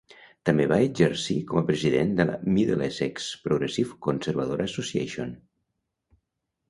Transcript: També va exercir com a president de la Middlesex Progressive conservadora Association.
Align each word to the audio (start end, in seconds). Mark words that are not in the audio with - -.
També 0.49 0.63
va 0.69 0.77
exercir 0.85 1.35
com 1.51 1.59
a 1.59 1.63
president 1.67 2.15
de 2.19 2.25
la 2.29 2.39
Middlesex 2.55 3.27
Progressive 3.47 3.99
conservadora 4.09 4.69
Association. 4.71 5.31